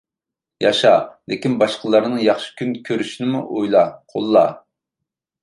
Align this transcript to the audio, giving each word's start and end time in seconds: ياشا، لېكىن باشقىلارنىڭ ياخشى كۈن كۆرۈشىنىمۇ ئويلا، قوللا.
ياشا، 0.63 0.93
لېكىن 1.33 1.57
باشقىلارنىڭ 1.63 2.23
ياخشى 2.29 2.49
كۈن 2.63 2.73
كۆرۈشىنىمۇ 2.89 3.43
ئويلا، 3.59 3.85
قوللا. 4.17 4.45